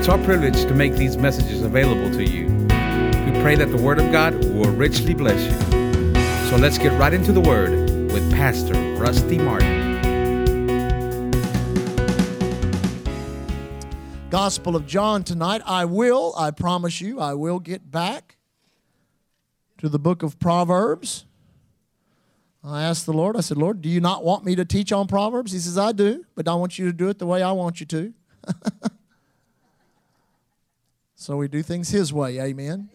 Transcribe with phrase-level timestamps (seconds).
[0.00, 2.46] It's our privilege to make these messages available to you.
[2.46, 6.48] We pray that the Word of God will richly bless you.
[6.48, 7.70] So let's get right into the Word
[8.10, 9.90] with Pastor Rusty Martin.
[14.30, 15.60] Gospel of John tonight.
[15.66, 18.38] I will, I promise you, I will get back
[19.76, 21.26] to the book of Proverbs.
[22.64, 25.08] I asked the Lord, I said, Lord, do you not want me to teach on
[25.08, 25.52] Proverbs?
[25.52, 27.80] He says, I do, but I want you to do it the way I want
[27.80, 28.14] you to.
[31.20, 32.88] so we do things His way, amen.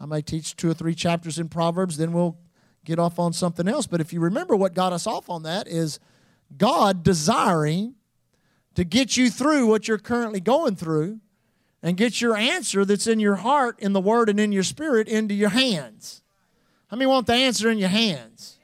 [0.00, 2.36] I may teach two or three chapters in Proverbs, then we'll
[2.84, 3.86] get off on something else.
[3.86, 6.00] But if you remember what got us off on that is
[6.58, 7.94] God desiring
[8.74, 11.20] to get you through what you're currently going through
[11.80, 15.06] and get your answer that's in your heart, in the Word, and in your spirit
[15.06, 16.22] into your hands.
[16.88, 18.58] How many want the answer in your hands?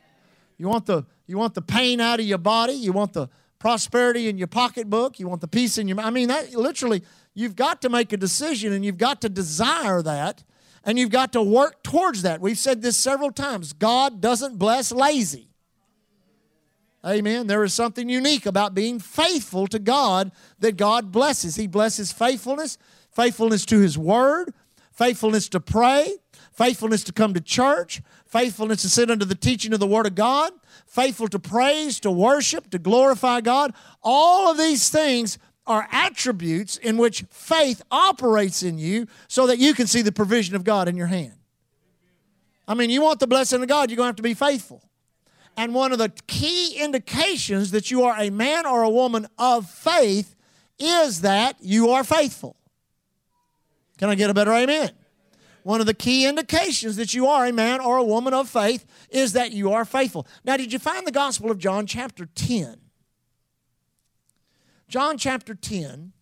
[0.59, 2.73] You want the, you want the pain out of your body?
[2.73, 3.29] You want the
[3.61, 5.21] prosperity in your pocketbook?
[5.21, 8.17] You want the peace in your I mean, that literally, you've got to make a
[8.17, 10.43] decision and you've got to desire that
[10.85, 12.41] and you've got to work towards that.
[12.41, 15.51] We've said this several times God doesn't bless lazy.
[17.05, 17.47] Amen.
[17.47, 21.57] There is something unique about being faithful to God that God blesses.
[21.57, 22.77] He blesses faithfulness,
[23.11, 24.53] faithfulness to His Word,
[24.93, 26.17] faithfulness to pray,
[26.53, 30.15] faithfulness to come to church, faithfulness to sit under the teaching of the Word of
[30.15, 30.53] God,
[30.87, 33.73] faithful to praise, to worship, to glorify God.
[34.03, 35.39] All of these things
[35.71, 40.57] are attributes in which faith operates in you so that you can see the provision
[40.57, 41.35] of God in your hand.
[42.67, 44.83] I mean, you want the blessing of God, you're going to have to be faithful.
[45.57, 49.71] And one of the key indications that you are a man or a woman of
[49.71, 50.35] faith
[50.77, 52.57] is that you are faithful.
[53.97, 54.91] Can I get a better amen?
[55.63, 58.87] One of the key indications that you are a man or a woman of faith
[59.09, 60.27] is that you are faithful.
[60.43, 62.90] Now, did you find the Gospel of John, chapter 10?
[64.91, 66.13] John, chapter 10.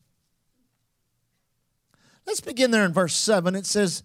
[2.27, 3.55] Let's begin there in verse 7.
[3.55, 4.02] It says,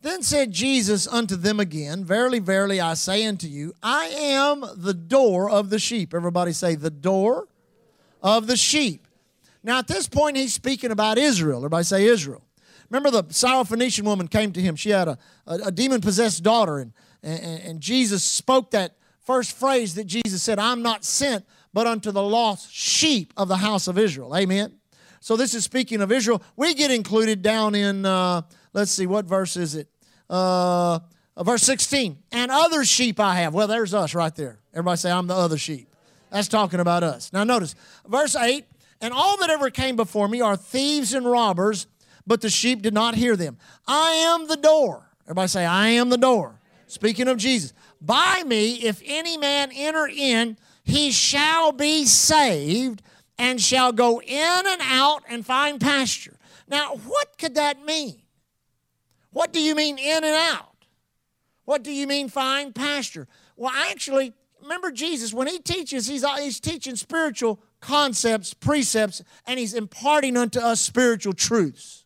[0.00, 4.94] then said Jesus unto them again, Verily, verily, I say unto you, I am the
[4.94, 6.14] door of the sheep.
[6.14, 7.48] Everybody say, the door
[8.22, 9.06] of the sheep.
[9.62, 11.58] Now, at this point, he's speaking about Israel.
[11.58, 12.44] Everybody say Israel.
[12.88, 14.74] Remember, the Syrophoenician woman came to him.
[14.74, 19.52] She had a, a, a demon possessed daughter, and, and, and Jesus spoke that first
[19.52, 23.88] phrase that Jesus said, I'm not sent but unto the lost sheep of the house
[23.88, 24.36] of Israel.
[24.36, 24.74] Amen.
[25.20, 26.42] So, this is speaking of Israel.
[26.56, 29.88] We get included down in, uh, let's see, what verse is it?
[30.30, 31.00] uh,
[31.38, 32.18] verse 16.
[32.32, 33.54] And other sheep I have.
[33.54, 34.58] Well, there's us right there.
[34.72, 35.88] Everybody say, I'm the other sheep.
[36.30, 37.32] That's talking about us.
[37.32, 37.74] Now, notice
[38.06, 38.64] verse 8.
[39.00, 41.86] And all that ever came before me are thieves and robbers,
[42.26, 43.58] but the sheep did not hear them.
[43.86, 45.10] I am the door.
[45.26, 46.60] Everybody say, I am the door.
[46.86, 47.72] Speaking of Jesus.
[48.00, 53.02] By me, if any man enter in, he shall be saved
[53.36, 56.38] and shall go in and out and find pasture.
[56.68, 58.22] Now, what could that mean?
[59.32, 60.86] What do you mean in and out?
[61.64, 63.26] What do you mean find pasture?
[63.56, 64.32] Well, actually,
[64.62, 70.60] remember Jesus, when he teaches, he's, he's teaching spiritual concepts, precepts, and he's imparting unto
[70.60, 72.04] us spiritual truths.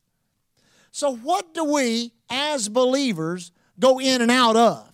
[0.90, 4.90] So, what do we as believers go in and out of?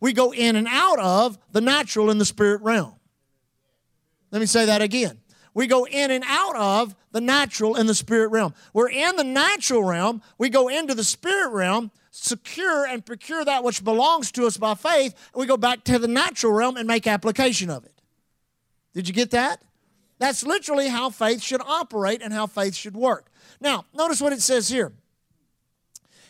[0.00, 2.94] We go in and out of the natural and the spirit realm.
[4.30, 5.18] Let me say that again.
[5.54, 8.54] We go in and out of the natural and the spirit realm.
[8.72, 13.64] We're in the natural realm, we go into the spirit realm, secure and procure that
[13.64, 16.86] which belongs to us by faith, and we go back to the natural realm and
[16.86, 18.00] make application of it.
[18.94, 19.62] Did you get that?
[20.18, 23.30] That's literally how faith should operate and how faith should work.
[23.60, 24.92] Now, notice what it says here.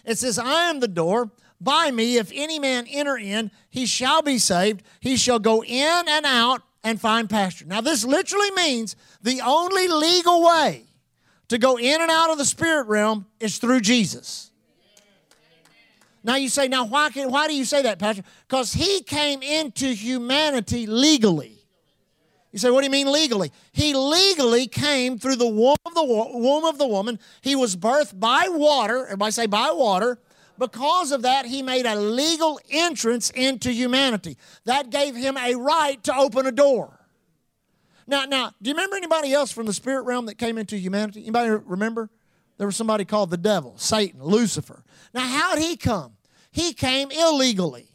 [0.05, 1.31] It says, I am the door.
[1.61, 4.83] By me, if any man enter in, he shall be saved.
[5.01, 7.65] He shall go in and out and find pasture.
[7.67, 10.85] Now, this literally means the only legal way
[11.49, 14.51] to go in and out of the spirit realm is through Jesus.
[16.23, 18.23] Now you say, now why, can, why do you say that, Pastor?
[18.47, 21.55] Because he came into humanity legally.
[22.53, 23.53] You say, what do you mean legally?
[23.73, 27.19] He legally came through the womb of the, womb of the woman.
[27.41, 29.05] He was birthed by water.
[29.05, 30.19] Everybody say by water
[30.59, 34.37] because of that, he made a legal entrance into humanity.
[34.65, 36.99] That gave him a right to open a door.
[38.07, 41.23] Now, now, do you remember anybody else from the spirit realm that came into humanity?
[41.23, 42.11] Anybody remember?
[42.57, 44.83] There was somebody called the devil, Satan, Lucifer.
[45.15, 46.17] Now, how did he come?
[46.51, 47.87] He came illegally.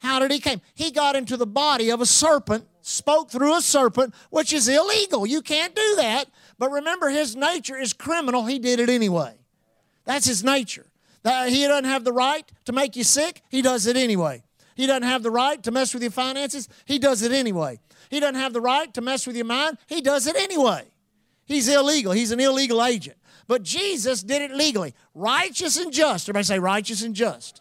[0.00, 0.60] How did he come?
[0.74, 5.26] He got into the body of a serpent, spoke through a serpent, which is illegal.
[5.26, 6.26] You can't do that.
[6.58, 8.46] But remember, his nature is criminal.
[8.46, 9.34] He did it anyway.
[10.04, 10.86] That's his nature.
[11.28, 13.42] Uh, he doesn't have the right to make you sick.
[13.50, 14.42] He does it anyway.
[14.74, 16.68] He doesn't have the right to mess with your finances.
[16.86, 17.80] He does it anyway.
[18.08, 19.76] He doesn't have the right to mess with your mind.
[19.86, 20.84] He does it anyway.
[21.44, 22.12] He's illegal.
[22.12, 23.18] He's an illegal agent.
[23.46, 24.94] But Jesus did it legally.
[25.14, 26.28] Righteous and just.
[26.28, 27.60] Everybody say righteous and just.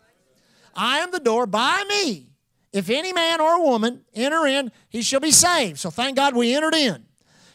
[0.75, 1.45] I am the door.
[1.45, 2.29] By me,
[2.71, 5.79] if any man or woman enter in, he shall be saved.
[5.79, 7.05] So thank God we entered in.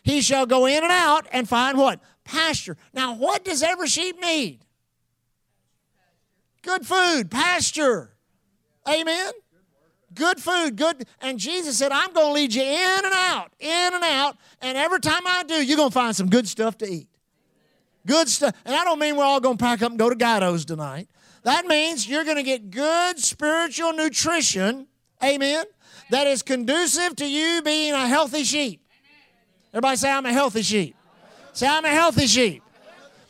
[0.02, 2.00] He shall go in and out and find what?
[2.24, 2.76] Pasture.
[2.92, 4.64] Now, what does every sheep need?
[6.62, 8.10] Good food, pasture.
[8.88, 9.32] Amen.
[10.14, 11.06] Good food, good.
[11.20, 14.36] And Jesus said, I'm going to lead you in and out, in and out.
[14.60, 17.08] And every time I do, you're going to find some good stuff to eat.
[18.06, 18.54] Good stuff.
[18.64, 21.08] And I don't mean we're all going to pack up and go to Guido's tonight.
[21.44, 24.86] That means you're going to get good spiritual nutrition,
[25.22, 25.64] amen,
[26.10, 28.80] that is conducive to you being a healthy sheep.
[29.72, 30.94] Everybody say, I'm a healthy sheep.
[31.52, 32.62] Say, I'm a healthy sheep.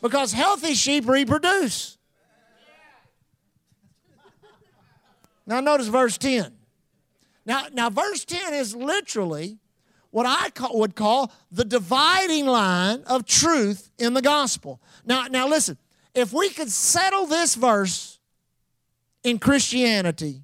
[0.01, 1.92] Because healthy sheep reproduce.
[5.45, 6.53] Now, notice verse 10.
[7.45, 9.57] Now, now verse 10 is literally
[10.11, 14.81] what I call, would call the dividing line of truth in the gospel.
[15.05, 15.77] Now, now listen,
[16.13, 18.19] if we could settle this verse
[19.23, 20.43] in Christianity,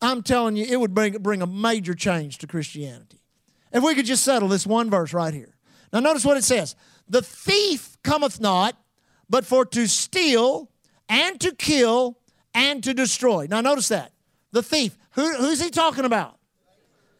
[0.00, 3.20] I'm telling you, it would bring, bring a major change to Christianity.
[3.72, 5.54] If we could just settle this one verse right here.
[5.92, 6.74] Now, notice what it says
[7.08, 8.76] The thief cometh not,
[9.28, 10.70] but for to steal
[11.08, 12.17] and to kill
[12.58, 13.46] and to destroy.
[13.48, 14.12] Now, notice that.
[14.50, 14.98] The thief.
[15.12, 16.38] Who, who's he talking about?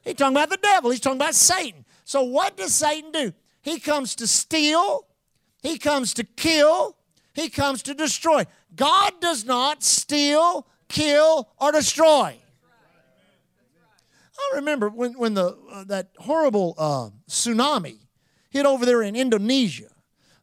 [0.03, 0.91] He's talking about the devil.
[0.91, 1.85] He's talking about Satan.
[2.05, 3.33] So, what does Satan do?
[3.63, 5.07] He comes to steal,
[5.63, 6.97] he comes to kill,
[7.35, 8.47] he comes to destroy.
[8.75, 12.39] God does not steal, kill, or destroy.
[14.41, 17.99] I remember when, when the, uh, that horrible uh, tsunami
[18.51, 19.91] hit over there in Indonesia.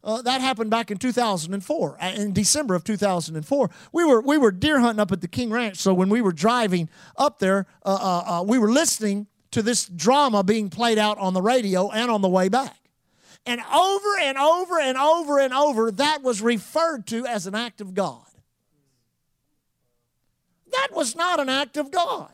[0.06, 3.72] Uh, that happened back in 2004, uh, in December of 2004.
[3.92, 6.32] We were, we were deer hunting up at the King Ranch, so when we were
[6.32, 11.18] driving up there, uh, uh, uh, we were listening to this drama being played out
[11.18, 12.78] on the radio and on the way back.
[13.48, 17.82] And over and over and over and over, that was referred to as an act
[17.82, 18.22] of God.
[20.72, 22.32] That was not an act of God.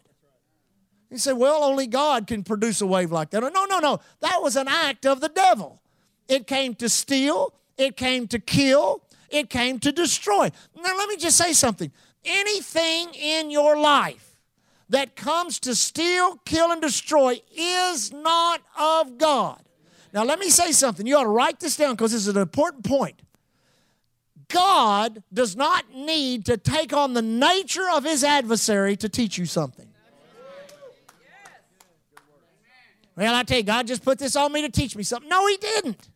[1.09, 3.41] You say, well, only God can produce a wave like that.
[3.41, 3.99] No, no, no.
[4.19, 5.81] That was an act of the devil.
[6.27, 10.51] It came to steal, it came to kill, it came to destroy.
[10.75, 11.91] Now, let me just say something.
[12.23, 14.37] Anything in your life
[14.89, 19.61] that comes to steal, kill, and destroy is not of God.
[20.13, 21.07] Now, let me say something.
[21.07, 23.21] You ought to write this down because this is an important point.
[24.49, 29.45] God does not need to take on the nature of his adversary to teach you
[29.45, 29.87] something.
[33.15, 35.29] Well, I tell you, God just put this on me to teach me something.
[35.29, 36.07] No, he didn't.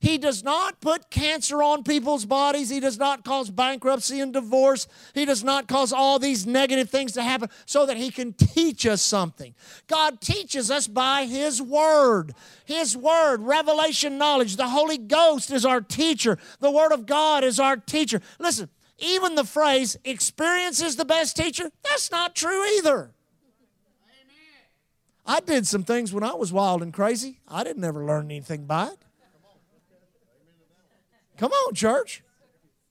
[0.00, 2.70] He does not put cancer on people's bodies.
[2.70, 4.86] He does not cause bankruptcy and divorce.
[5.12, 8.86] He does not cause all these negative things to happen so that He can teach
[8.86, 9.54] us something.
[9.88, 12.32] God teaches us by His Word.
[12.64, 14.56] His Word, revelation knowledge.
[14.56, 16.38] The Holy Ghost is our teacher.
[16.60, 18.22] The Word of God is our teacher.
[18.38, 18.68] Listen,
[18.98, 23.10] even the phrase, experience is the best teacher, that's not true either.
[25.26, 27.40] I did some things when I was wild and crazy.
[27.46, 29.04] I didn't ever learn anything by it.
[31.38, 32.22] Come on, church.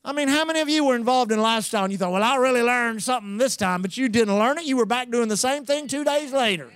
[0.04, 2.38] I mean, how many of you were involved in lifestyle and you thought, well, I
[2.38, 4.64] really learned something this time, but you didn't learn it?
[4.64, 6.72] You were back doing the same thing two days later.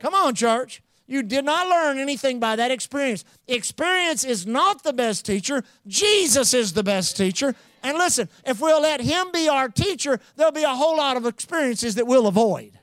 [0.00, 0.82] Come on, church.
[1.06, 3.24] You did not learn anything by that experience.
[3.46, 7.54] Experience is not the best teacher, Jesus is the best teacher.
[7.82, 11.26] And listen, if we'll let Him be our teacher, there'll be a whole lot of
[11.26, 12.78] experiences that we'll avoid.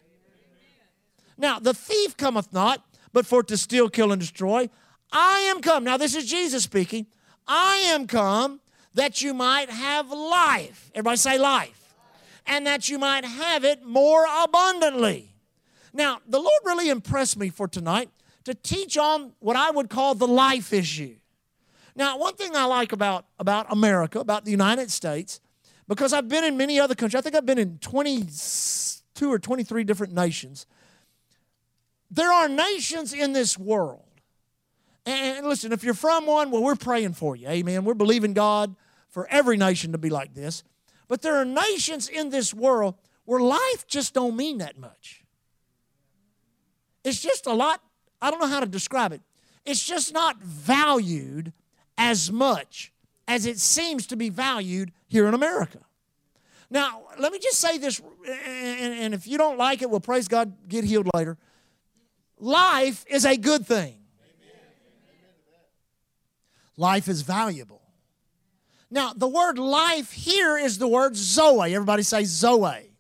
[1.38, 4.70] Now, the thief cometh not, but for to steal, kill, and destroy.
[5.12, 5.84] I am come.
[5.84, 7.08] Now, this is Jesus speaking.
[7.48, 8.62] I am come
[8.94, 10.90] that you might have life.
[10.94, 11.94] Everybody say life.
[12.48, 15.34] And that you might have it more abundantly.
[15.94, 18.10] Now, the Lord really impressed me for tonight
[18.44, 21.16] to teach on what I would call the life issue.
[21.96, 25.40] Now, one thing I like about, about America, about the United States,
[25.88, 29.84] because I've been in many other countries, I think I've been in 22 or 23
[29.84, 30.66] different nations.
[32.12, 34.05] There are nations in this world
[35.06, 37.48] and listen, if you're from one, well, we're praying for you.
[37.48, 37.86] Amen.
[37.86, 38.76] We're believing God
[39.10, 40.64] for every nation to be like this.
[41.08, 42.96] But there are nations in this world
[43.26, 45.24] where life just don't mean that much.
[47.04, 47.82] It's just a lot,
[48.22, 49.22] I don't know how to describe it.
[49.66, 51.54] It's just not valued
[51.98, 52.92] as much
[53.28, 55.80] as it seems to be valued here in America.
[56.70, 58.02] Now, let me just say this,
[58.48, 61.38] and if you don't like it, well, praise God, get healed later.
[62.40, 63.98] Life is a good thing.
[66.78, 67.82] Life is valuable.
[68.92, 71.74] Now, the word life here is the word Zoe.
[71.74, 72.92] Everybody say Zoe.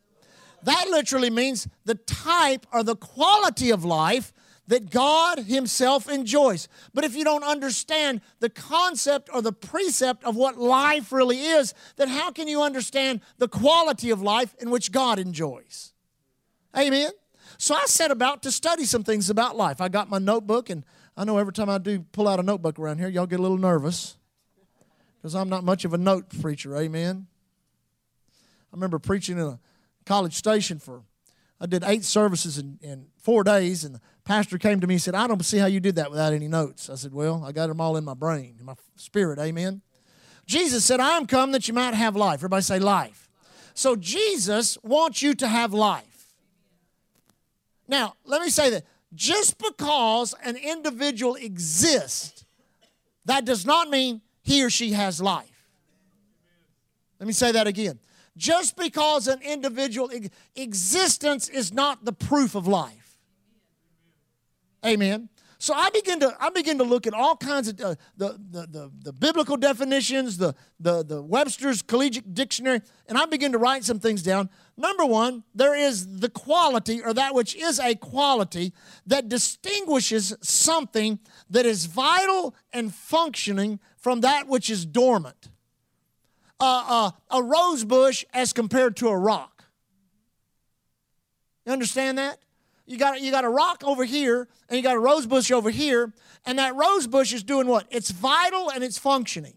[0.64, 4.34] That literally means the type or the quality of life
[4.68, 6.68] that God Himself enjoys.
[6.94, 11.74] But if you don't understand the concept or the precept of what life really is,
[11.98, 15.94] then how can you understand the quality of life in which God enjoys?
[16.76, 17.12] Amen.
[17.58, 19.80] So I set about to study some things about life.
[19.80, 20.84] I got my notebook, and
[21.18, 23.42] I know every time I do pull out a notebook around here, y'all get a
[23.42, 24.18] little nervous
[25.18, 26.76] because I'm not much of a note preacher.
[26.76, 27.28] Amen.
[28.30, 29.60] I remember preaching in a
[30.06, 31.04] college station for,
[31.60, 35.02] I did eight services in, in four days, and the pastor came to me and
[35.02, 36.90] said, I don't see how you did that without any notes.
[36.90, 39.40] I said, Well, I got them all in my brain, in my spirit.
[39.40, 39.82] Amen.
[40.46, 42.40] Jesus said, I am come that you might have life.
[42.40, 43.30] Everybody say life.
[43.74, 46.34] So Jesus wants you to have life.
[47.88, 48.84] Now, let me say that
[49.16, 52.46] just because an individual exists,
[53.26, 55.50] that does not mean he or she has life.
[57.20, 58.00] Let me say that again.
[58.38, 60.12] Just because an individual
[60.56, 63.18] existence is not the proof of life.
[64.86, 65.30] Amen.
[65.66, 68.68] So I begin to I begin to look at all kinds of uh, the, the,
[68.68, 73.84] the the biblical definitions, the the the Webster's Collegiate Dictionary, and I begin to write
[73.84, 74.52] some things down.
[74.78, 78.74] Number one, there is the quality or that which is a quality
[79.08, 81.18] that distinguishes something
[81.50, 85.50] that is vital and functioning from that which is dormant.
[86.60, 89.64] Uh, uh, a rose bush as compared to a rock.
[91.66, 92.45] You understand that?
[92.86, 95.72] You got, you got a rock over here, and you got a rose bush over
[95.72, 96.14] here,
[96.46, 97.88] and that rose bush is doing what?
[97.90, 99.56] It's vital and it's functioning.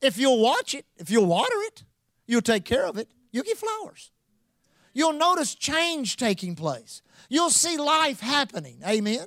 [0.00, 1.84] If you'll watch it, if you'll water it,
[2.26, 4.10] you'll take care of it, you'll get flowers.
[4.92, 7.00] You'll notice change taking place.
[7.28, 8.80] You'll see life happening.
[8.86, 9.24] Amen.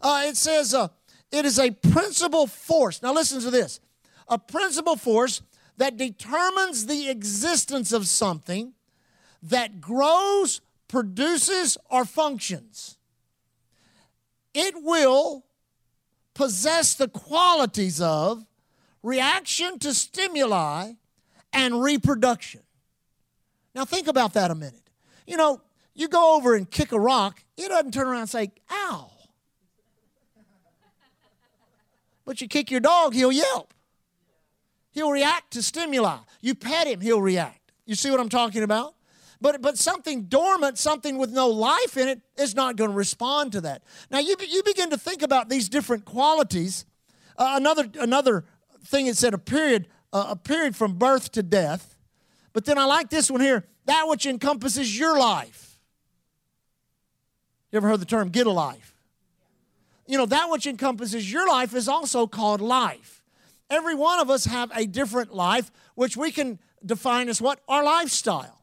[0.00, 0.88] Uh, it says uh,
[1.30, 3.02] it is a principal force.
[3.02, 3.80] Now, listen to this
[4.28, 5.42] a principal force
[5.76, 8.72] that determines the existence of something
[9.42, 12.96] that grows produces or functions,
[14.54, 15.44] it will
[16.34, 18.44] possess the qualities of
[19.02, 20.92] reaction to stimuli
[21.52, 22.60] and reproduction.
[23.74, 24.90] Now, think about that a minute.
[25.26, 25.60] You know,
[25.94, 29.10] you go over and kick a rock, it doesn't turn around and say, ow.
[32.24, 33.72] But you kick your dog, he'll yelp.
[34.90, 36.18] He'll react to stimuli.
[36.40, 37.72] You pet him, he'll react.
[37.84, 38.95] You see what I'm talking about?
[39.46, 43.52] But, but something dormant, something with no life in it, is not going to respond
[43.52, 43.84] to that.
[44.10, 46.84] Now, you, you begin to think about these different qualities.
[47.38, 48.44] Uh, another, another
[48.86, 51.96] thing it said a period, uh, a period from birth to death.
[52.54, 55.78] But then I like this one here that which encompasses your life.
[57.70, 58.96] You ever heard the term get a life?
[60.08, 63.22] You know, that which encompasses your life is also called life.
[63.70, 67.60] Every one of us have a different life, which we can define as what?
[67.68, 68.55] Our lifestyle.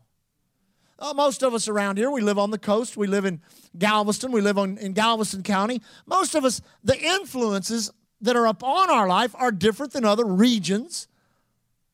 [1.04, 2.96] Uh, most of us around here, we live on the coast.
[2.96, 3.42] We live in
[3.78, 4.32] Galveston.
[4.32, 5.82] We live on, in Galveston County.
[6.06, 7.92] Most of us, the influences
[8.22, 11.10] that are upon our life are different than other regions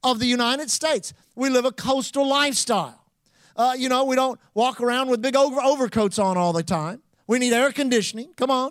[0.04, 1.12] of the United States.
[1.34, 3.04] We live a coastal lifestyle.
[3.56, 7.02] Uh, you know, we don't walk around with big over- overcoats on all the time.
[7.26, 8.30] We need air conditioning.
[8.36, 8.70] Come on.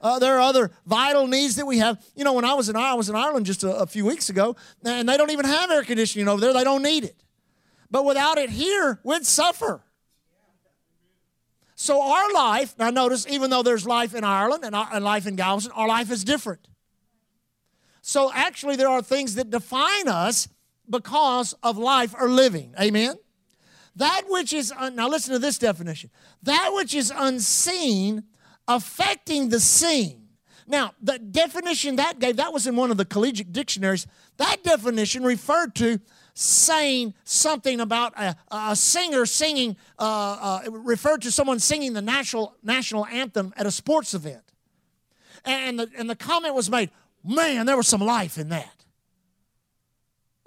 [0.00, 2.00] Uh, there are other vital needs that we have.
[2.14, 4.30] You know, when I was in I was in Ireland just a, a few weeks
[4.30, 6.52] ago, and they don't even have air conditioning over there.
[6.52, 7.16] They don't need it.
[7.90, 9.82] But without it here, we'd suffer.
[11.74, 15.72] So our life, now notice, even though there's life in Ireland and, life in Galveston,
[15.76, 16.66] our life is different.
[18.02, 20.48] So actually, there are things that define us
[20.90, 22.74] because of life or living.
[22.80, 23.14] Amen?
[23.94, 26.10] That which is, un- now listen to this definition
[26.42, 28.24] that which is unseen
[28.66, 30.28] affecting the seen.
[30.66, 34.06] Now, the definition that gave, that was in one of the collegiate dictionaries.
[34.36, 36.00] That definition referred to
[36.38, 42.54] saying something about a, a singer singing, uh, uh, referred to someone singing the national,
[42.62, 44.44] national anthem at a sports event.
[45.44, 46.90] And the, and the comment was made,
[47.24, 48.84] man, there was some life in that.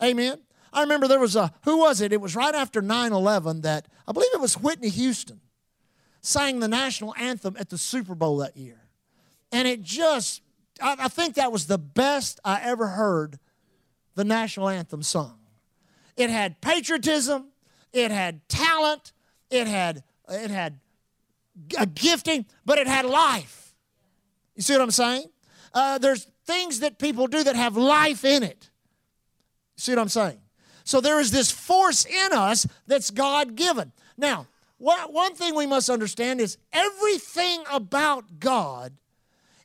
[0.02, 0.40] Amen.
[0.72, 2.14] I remember there was a, who was it?
[2.14, 5.42] It was right after 9 11 that, I believe it was Whitney Houston,
[6.22, 8.80] sang the national anthem at the Super Bowl that year.
[9.52, 10.42] And it just,
[10.82, 13.40] I, I think that was the best I ever heard
[14.16, 15.41] the national anthem sung.
[16.18, 17.48] It had patriotism,
[17.94, 19.14] it had talent,
[19.50, 20.80] it had it had
[21.78, 23.74] a gifting, but it had life.
[24.56, 25.26] You see what I'm saying?
[25.74, 28.70] Uh, there's things that people do that have life in it.
[29.76, 30.40] See what I'm saying?
[30.84, 33.92] So there is this force in us that's God given.
[34.18, 38.94] Now, one thing we must understand is everything about God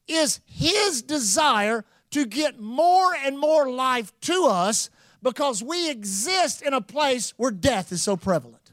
[0.06, 4.90] is His desire to get more and more life to us
[5.26, 8.70] because we exist in a place where death is so prevalent.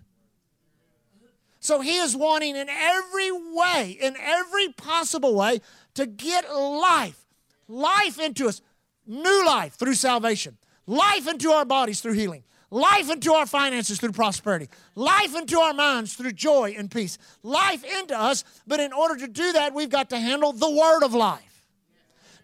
[1.60, 5.62] So he is wanting in every way, in every possible way,
[5.96, 7.26] to get life,
[7.68, 8.62] life into us,
[9.08, 14.12] new life through salvation, life into our bodies through healing, life into our finances through
[14.12, 18.44] prosperity, life into our minds through joy and peace, life into us.
[18.68, 21.66] But in order to do that, we've got to handle the word of life.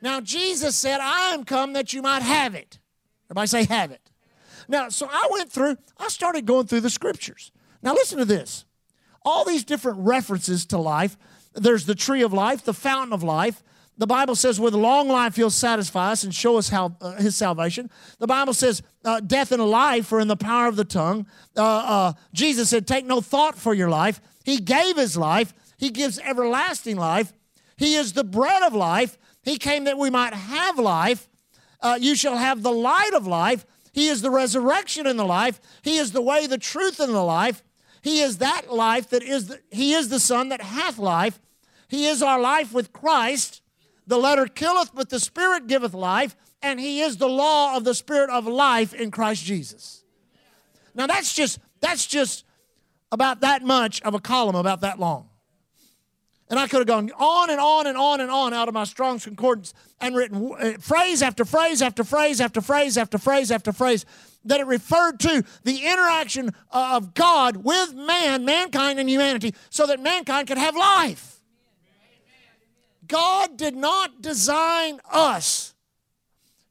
[0.01, 2.79] Now, Jesus said, I am come that you might have it.
[3.29, 4.01] Everybody say, have it.
[4.67, 7.51] Now, so I went through, I started going through the scriptures.
[7.81, 8.65] Now, listen to this
[9.25, 11.17] all these different references to life.
[11.53, 13.61] There's the tree of life, the fountain of life.
[13.97, 17.35] The Bible says, with long life, he'll satisfy us and show us how uh, his
[17.35, 17.89] salvation.
[18.17, 21.27] The Bible says, uh, death and life are in the power of the tongue.
[21.57, 24.21] Uh, uh, Jesus said, take no thought for your life.
[24.45, 27.33] He gave his life, he gives everlasting life.
[27.77, 29.17] He is the bread of life.
[29.41, 31.28] He came that we might have life.
[31.81, 33.65] Uh, you shall have the light of life.
[33.91, 35.59] He is the resurrection and the life.
[35.81, 37.63] He is the way, the truth, and the life.
[38.01, 41.39] He is that life that is the, He is the Son that hath life.
[41.87, 43.61] He is our life with Christ.
[44.07, 47.93] The letter killeth, but the Spirit giveth life, and He is the law of the
[47.93, 50.03] Spirit of life in Christ Jesus.
[50.95, 52.45] Now that's just that's just
[53.11, 55.28] about that much of a column about that long.
[56.49, 58.83] And I could have gone on and on and on and on out of my
[58.83, 63.71] Strong's Concordance and written uh, phrase after phrase after phrase after phrase after phrase after
[63.71, 64.05] phrase
[64.45, 70.01] that it referred to the interaction of God with man, mankind, and humanity so that
[70.01, 71.39] mankind could have life.
[73.07, 75.73] God did not design us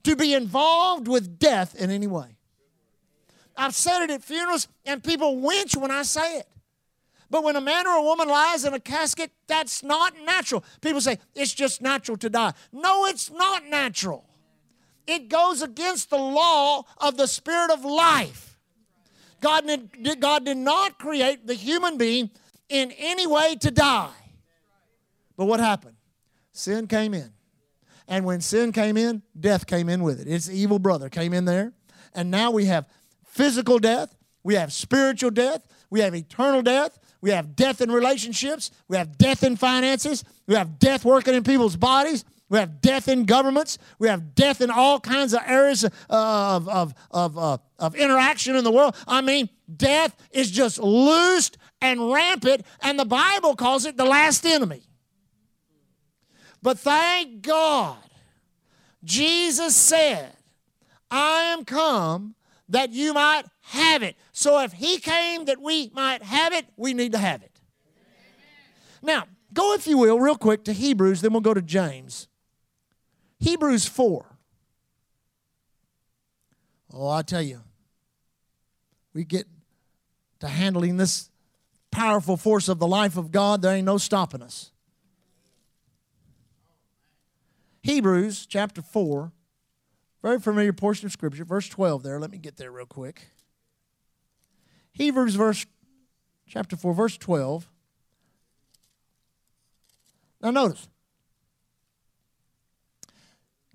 [0.05, 2.37] to be involved with death in any way.
[3.57, 6.49] I've said it at funerals, and people winch when I say it.
[7.31, 10.65] But when a man or a woman lies in a casket, that's not natural.
[10.81, 12.55] People say, it's just natural to die.
[12.73, 14.25] No, it's not natural.
[15.07, 18.59] It goes against the law of the spirit of life.
[19.41, 22.31] God did, God did not create the human being
[22.69, 24.11] in any way to die.
[25.37, 25.97] But what happened?
[26.53, 27.33] Sin came in.
[28.09, 30.27] And when sin came in, death came in with it.
[30.27, 31.73] Its evil brother came in there.
[32.15, 32.89] And now we have
[33.27, 38.71] physical death, we have spiritual death, we have eternal death, we have death in relationships.
[38.87, 40.25] We have death in finances.
[40.47, 42.25] We have death working in people's bodies.
[42.49, 43.79] We have death in governments.
[43.99, 48.65] We have death in all kinds of areas of, of, of, uh, of interaction in
[48.65, 48.97] the world.
[49.07, 54.47] I mean, death is just loosed and rampant, and the Bible calls it the last
[54.47, 54.83] enemy.
[56.63, 57.99] But thank God,
[59.05, 60.33] Jesus said,
[61.11, 62.35] I am come
[62.69, 64.17] that you might have it.
[64.33, 67.61] So if He came that we might have it, we need to have it.
[69.03, 72.29] Now, go, if you will, real quick to Hebrews, then we'll go to James.
[73.39, 74.27] Hebrews 4.
[76.93, 77.61] Oh, I tell you,
[79.13, 79.47] we get
[80.41, 81.31] to handling this
[81.91, 84.71] powerful force of the life of God, there ain't no stopping us.
[87.83, 89.33] Hebrews chapter 4,
[90.23, 92.19] very familiar portion of Scripture, verse 12 there.
[92.19, 93.29] Let me get there real quick.
[94.93, 95.67] Hebrews verse
[96.47, 97.69] chapter 4 verse 12.
[100.43, 100.89] Now notice.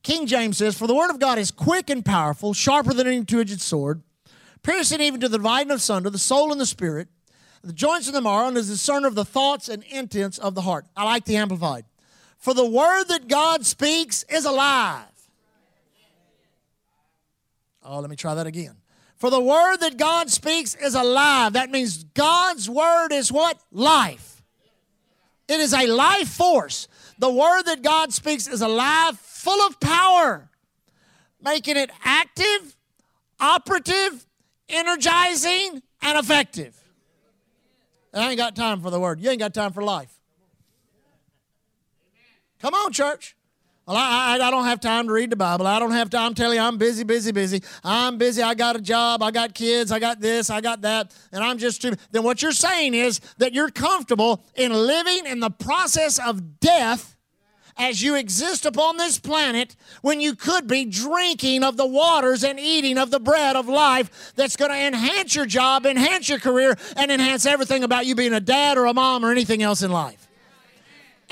[0.04, 3.24] King James says, For the word of God is quick and powerful, sharper than any
[3.24, 4.04] two edged sword,
[4.62, 7.08] piercing even to the dividing of sunder, the soul and the spirit,
[7.64, 10.56] the joints and the marrow, and is the discerner of the thoughts and intents of
[10.56, 10.86] the heart.
[10.98, 11.86] I like the Amplified.
[12.38, 15.06] For the word that God speaks is alive.
[17.84, 18.76] Oh, let me try that again.
[19.18, 21.54] For the word that God speaks is alive.
[21.54, 23.58] That means God's word is what?
[23.72, 24.42] Life.
[25.48, 26.88] It is a life force.
[27.20, 30.50] The word that God speaks is alive, full of power,
[31.42, 32.76] making it active,
[33.40, 34.26] operative,
[34.70, 36.78] energizing, and effective.
[38.14, 39.20] I ain't got time for the word.
[39.20, 40.14] You ain't got time for life.
[42.60, 43.36] Come on, church.
[43.86, 45.68] Well, I, I, don't have time to read the Bible.
[45.68, 46.28] I don't have time.
[46.28, 47.62] I'm telling you, I'm busy, busy, busy.
[47.84, 48.42] I'm busy.
[48.42, 49.22] I got a job.
[49.22, 49.92] I got kids.
[49.92, 50.50] I got this.
[50.50, 51.14] I got that.
[51.34, 51.94] And I'm just too.
[52.12, 57.18] Then what you're saying is that you're comfortable in living in the process of death
[57.76, 62.60] as you exist upon this planet when you could be drinking of the waters and
[62.60, 66.78] eating of the bread of life that's going to enhance your job, enhance your career,
[66.96, 69.92] and enhance everything about you being a dad or a mom or anything else in
[69.92, 70.23] life.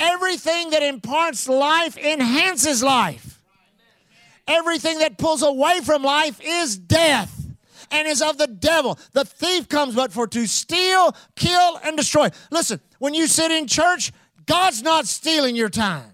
[0.02, 3.40] Everything that imparts life enhances life.
[4.48, 7.46] Everything that pulls away from life is death
[7.92, 8.98] and is of the devil.
[9.12, 12.30] The thief comes but for to steal, kill, and destroy.
[12.50, 14.12] Listen, when you sit in church,
[14.48, 16.12] God's not stealing your time.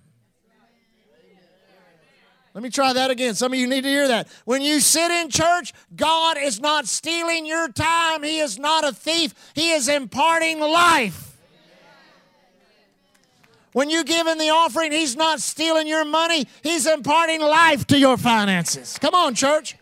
[2.54, 3.36] Let me try that again.
[3.36, 4.28] Some of you need to hear that.
[4.44, 8.24] When you sit in church, God is not stealing your time.
[8.24, 9.34] He is not a thief.
[9.54, 11.27] He is imparting life.
[13.74, 18.00] When you give in the offering, He's not stealing your money, He's imparting life to
[18.00, 18.98] your finances.
[19.00, 19.76] Come on, church.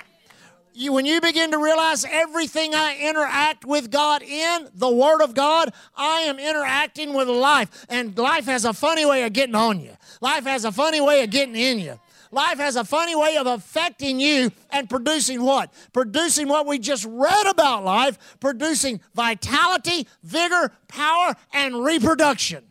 [0.78, 5.34] You, when you begin to realize everything I interact with God in, the Word of
[5.34, 7.86] God, I am interacting with life.
[7.88, 11.24] And life has a funny way of getting on you, life has a funny way
[11.24, 12.00] of getting in you.
[12.32, 15.72] Life has a funny way of affecting you and producing what?
[15.94, 22.66] Producing what we just read about life, producing vitality, vigor, power, and reproduction.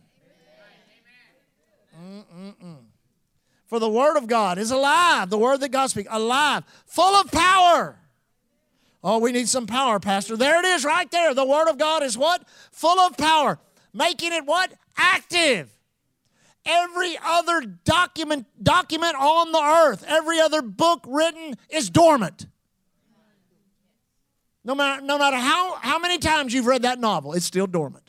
[1.98, 2.77] Mm-mm-mm.
[3.74, 7.28] For the Word of God is alive, the Word that God speaks, alive, full of
[7.32, 7.98] power.
[9.02, 10.37] Oh, we need some power, Pastor.
[10.37, 11.34] There it is right there.
[11.34, 12.44] The Word of God is what?
[12.70, 13.58] Full of power,
[13.92, 14.72] making it what?
[14.96, 15.76] Active.
[16.64, 22.46] Every other document, document on the earth, every other book written is dormant.
[24.62, 28.04] No matter, no matter how, how many times you've read that novel, it's still dormant.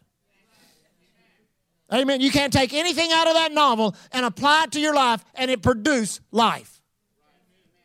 [1.93, 2.19] Amen.
[2.19, 5.51] You can't take anything out of that novel and apply it to your life and
[5.51, 6.81] it produce life.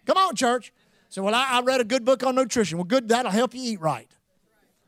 [0.06, 0.72] Come on, church.
[1.10, 2.78] So, well, I, I read a good book on nutrition.
[2.78, 4.08] Well, good, that'll help you eat right.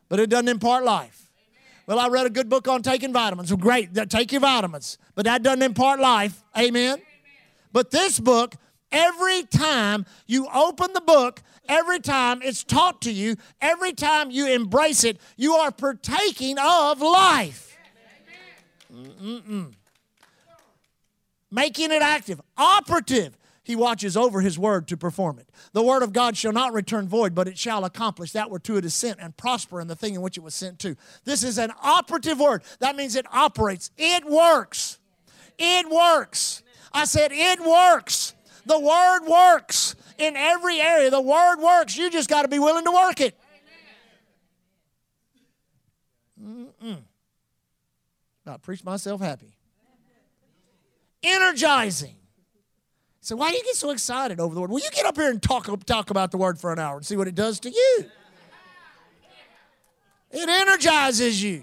[0.09, 1.31] But it doesn't impart life.
[1.87, 3.51] Well, I read a good book on taking vitamins.
[3.51, 4.99] Well, great, take your vitamins.
[5.15, 6.43] But that doesn't impart life.
[6.57, 7.03] Amen.
[7.73, 8.55] But this book,
[8.91, 14.47] every time you open the book, every time it's taught to you, every time you
[14.47, 17.72] embrace it, you are partaking of life.
[18.93, 19.73] Mm-mm.
[21.51, 23.37] Making it active, operative.
[23.65, 25.49] He watches over his word to perform it.
[25.73, 28.85] The word of God shall not return void, but it shall accomplish that whereto it
[28.85, 30.97] is sent and prosper in the thing in which it was sent to.
[31.25, 32.65] This is an operative word.
[32.81, 34.99] That means it operates, it works.
[35.59, 36.63] It works.
[36.93, 38.35] I said, it works.
[38.67, 41.11] The word works in every area.
[41.11, 41.97] The word works.
[41.97, 43.39] You just got to be willing to work it.
[46.43, 47.03] Mm-mm.
[48.45, 49.55] About preach myself happy.
[51.23, 52.17] Energizing.
[53.21, 54.71] So why do you get so excited over the word?
[54.71, 57.07] Well, you get up here and talk, talk about the word for an hour and
[57.07, 58.05] see what it does to you.
[60.33, 61.63] It energizes you.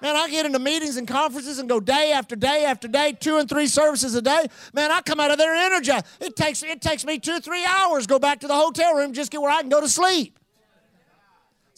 [0.00, 3.38] Man, I get into meetings and conferences and go day after day after day, two
[3.38, 4.46] and three services a day.
[4.72, 6.06] Man, I come out of there energized.
[6.20, 9.30] It takes it takes me two three hours go back to the hotel room just
[9.30, 10.37] get where I can go to sleep.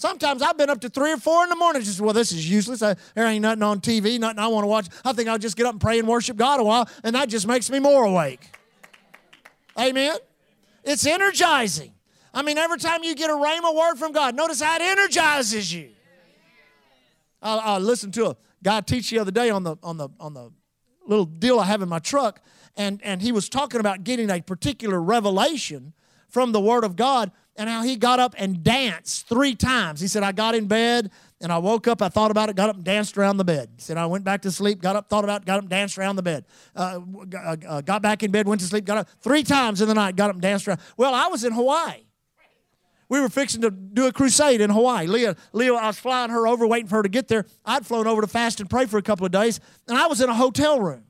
[0.00, 1.82] Sometimes I've been up to three or four in the morning.
[1.82, 2.80] Just well, this is useless.
[2.80, 4.86] I, there ain't nothing on TV, nothing I want to watch.
[5.04, 7.28] I think I'll just get up and pray and worship God a while, and that
[7.28, 8.50] just makes me more awake.
[9.78, 10.16] Amen.
[10.84, 11.92] It's energizing.
[12.32, 15.70] I mean, every time you get a rhema word from God, notice how it energizes
[15.70, 15.90] you.
[17.42, 20.32] I, I listened to a guy teach the other day on the on the on
[20.32, 20.50] the
[21.06, 22.40] little deal I have in my truck,
[22.74, 25.92] and and he was talking about getting a particular revelation
[26.26, 30.00] from the Word of God and how he got up and danced three times.
[30.00, 31.10] He said, I got in bed
[31.40, 33.70] and I woke up, I thought about it, got up and danced around the bed.
[33.76, 35.70] He said, I went back to sleep, got up, thought about it, got up, and
[35.70, 36.44] danced around the bed.
[36.76, 37.00] Uh,
[37.34, 39.94] uh, uh, got back in bed, went to sleep, got up three times in the
[39.94, 40.80] night, got up and danced around.
[40.96, 42.04] Well, I was in Hawaii.
[43.08, 45.08] We were fixing to do a crusade in Hawaii.
[45.08, 47.44] Leah, Leah, I was flying her over, waiting for her to get there.
[47.64, 49.58] I'd flown over to fast and pray for a couple of days,
[49.88, 51.04] and I was in a hotel room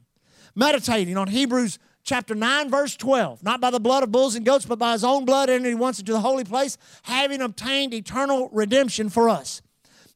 [0.55, 3.43] meditating on Hebrews chapter 9, verse 12.
[3.43, 5.75] Not by the blood of bulls and goats, but by his own blood entered he
[5.75, 9.63] once into the holy place, having obtained eternal redemption for us.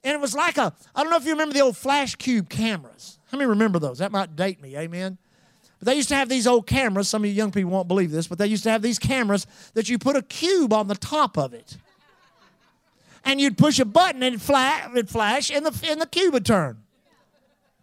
[0.02, 2.48] And it was like a, I don't know if you remember the old flash cube
[2.48, 3.18] cameras.
[3.30, 3.98] How many remember those?
[3.98, 5.18] That might date me, amen?
[5.78, 7.08] But they used to have these old cameras.
[7.08, 9.46] Some of you young people won't believe this, but they used to have these cameras
[9.72, 11.78] that you put a cube on the top of it.
[13.24, 16.34] And you'd push a button and it'd, flash, it'd flash and the, and the cube
[16.34, 16.82] would turn.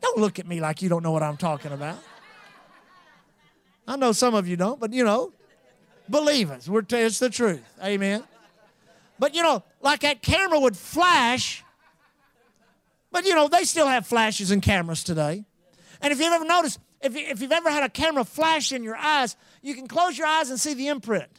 [0.01, 1.97] Don't look at me like you don't know what I'm talking about.
[3.87, 5.33] I know some of you don't, but you know,
[6.09, 6.67] believe us.
[6.67, 7.63] We're, it's the truth.
[7.83, 8.23] Amen.
[9.19, 11.63] But you know, like that camera would flash,
[13.11, 15.45] but you know, they still have flashes and cameras today.
[16.01, 18.83] And if you've ever noticed, if, you, if you've ever had a camera flash in
[18.83, 21.29] your eyes, you can close your eyes and see the imprint.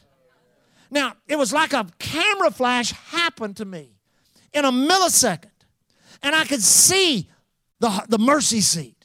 [0.89, 3.89] Now, it was like a camera flash happened to me
[4.53, 5.49] in a millisecond.
[6.21, 7.29] And I could see
[7.79, 8.95] the, the mercy seat.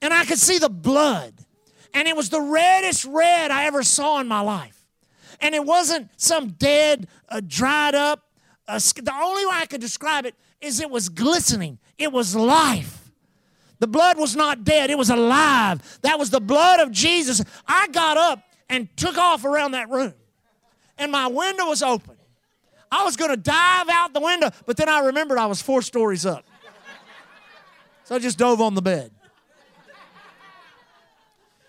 [0.00, 1.35] And I could see the blood
[1.96, 4.84] and it was the reddest red I ever saw in my life.
[5.40, 8.22] And it wasn't some dead, uh, dried up.
[8.68, 11.78] Uh, the only way I could describe it is it was glistening.
[11.96, 13.10] It was life.
[13.78, 15.98] The blood was not dead, it was alive.
[16.02, 17.42] That was the blood of Jesus.
[17.66, 20.12] I got up and took off around that room,
[20.98, 22.16] and my window was open.
[22.92, 25.80] I was going to dive out the window, but then I remembered I was four
[25.80, 26.44] stories up.
[28.04, 29.12] So I just dove on the bed.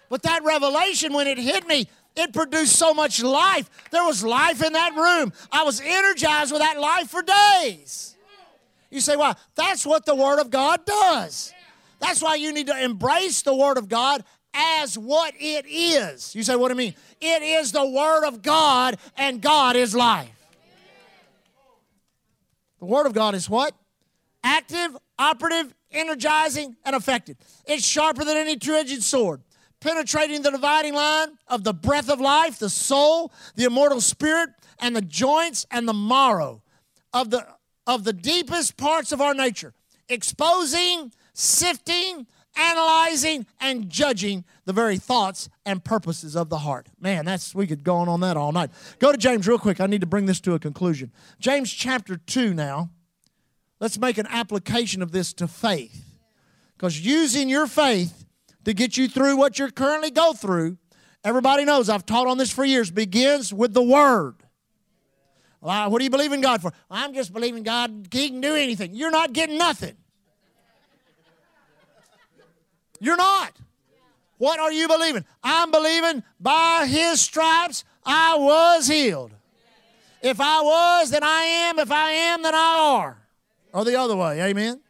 [0.09, 3.69] But that revelation, when it hit me, it produced so much life.
[3.91, 5.33] There was life in that room.
[5.51, 8.15] I was energized with that life for days.
[8.89, 11.53] You say, well, that's what the Word of God does.
[11.99, 16.33] That's why you need to embrace the Word of God as what it is.
[16.35, 16.95] You say, what do you mean?
[17.21, 20.29] It is the Word of God, and God is life.
[22.79, 23.73] The Word of God is what?
[24.43, 27.37] Active, operative, energizing, and effective.
[27.65, 29.41] It's sharper than any two edged sword,
[29.79, 34.95] penetrating the dividing line of the breath of life, the soul, the immortal spirit, and
[34.95, 36.61] the joints and the marrow
[37.13, 37.45] of the,
[37.85, 39.73] of the deepest parts of our nature,
[40.09, 46.87] exposing, sifting, analyzing, and judging the very thoughts and purposes of the heart.
[46.99, 48.71] Man, that's we could go on on that all night.
[48.99, 49.79] Go to James real quick.
[49.79, 51.11] I need to bring this to a conclusion.
[51.39, 52.89] James chapter 2 now.
[53.79, 56.03] Let's make an application of this to faith.
[56.75, 58.25] Because using your faith
[58.67, 60.77] to get you through what you're currently go through,
[61.23, 64.35] everybody knows I've taught on this for years, begins with the word.
[65.61, 66.73] Well, what do you believe in God for?
[66.91, 68.93] I'm just believing God he can do anything.
[68.93, 69.95] You're not getting nothing.
[72.99, 73.53] You're not.
[74.37, 75.23] What are you believing?
[75.41, 79.31] I'm believing by his stripes I was healed.
[80.21, 81.79] If I was, then I am.
[81.79, 83.17] If I am, then I are.
[83.71, 84.41] Or the other way.
[84.41, 84.81] Amen.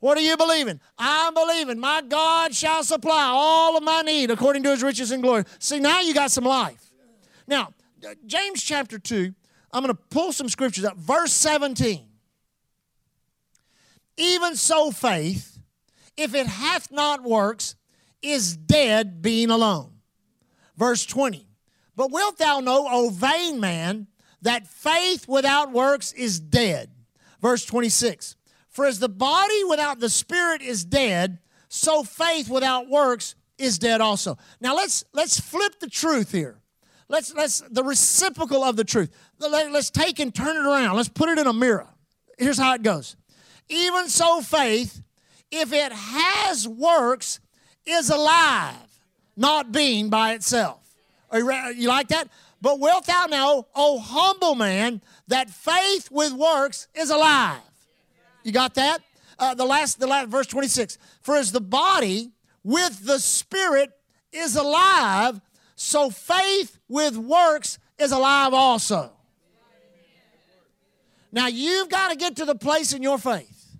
[0.00, 0.80] What are you believing?
[0.96, 5.22] I'm believing my God shall supply all of my need according to his riches and
[5.22, 5.44] glory.
[5.58, 6.92] See, now you got some life.
[7.46, 7.72] Now,
[8.26, 9.34] James chapter 2,
[9.72, 10.96] I'm going to pull some scriptures up.
[10.96, 12.06] Verse 17.
[14.16, 15.58] Even so, faith,
[16.16, 17.74] if it hath not works,
[18.22, 19.92] is dead being alone.
[20.76, 21.48] Verse 20.
[21.96, 24.06] But wilt thou know, O vain man,
[24.42, 26.90] that faith without works is dead?
[27.40, 28.36] Verse 26.
[28.78, 34.00] For as the body without the spirit is dead, so faith without works is dead
[34.00, 34.38] also.
[34.60, 36.60] Now let's let's flip the truth here.
[37.08, 39.10] Let's let's the reciprocal of the truth.
[39.40, 40.94] Let's take and turn it around.
[40.94, 41.88] Let's put it in a mirror.
[42.38, 43.16] Here's how it goes.
[43.68, 45.02] Even so, faith,
[45.50, 47.40] if it has works,
[47.84, 48.76] is alive,
[49.36, 50.94] not being by itself.
[51.32, 52.28] Are you, you like that?
[52.62, 57.58] But wilt thou know, O humble man, that faith with works is alive?
[58.48, 59.02] You got that?
[59.38, 60.96] Uh, the last, the last verse 26.
[61.20, 62.30] For as the body
[62.64, 63.90] with the spirit
[64.32, 65.38] is alive,
[65.76, 69.12] so faith with works is alive also.
[71.30, 73.76] Now you've got to get to the place in your faith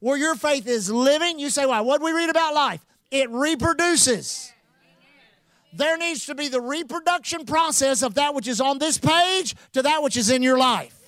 [0.00, 1.38] where your faith is living.
[1.38, 1.82] You say, why?
[1.82, 2.82] What do we read about life?
[3.10, 4.50] It reproduces.
[5.74, 9.82] There needs to be the reproduction process of that which is on this page to
[9.82, 11.03] that which is in your life.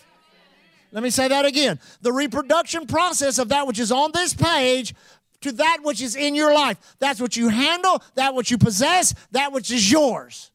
[0.97, 1.79] Let me say that again.
[2.01, 4.95] The reproduction process of that which is on this page
[5.43, 6.79] to that which is in your life.
[7.01, 10.51] That's what you handle, that which you possess, that which is yours.